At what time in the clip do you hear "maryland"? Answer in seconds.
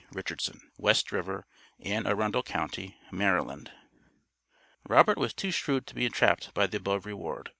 3.11-3.67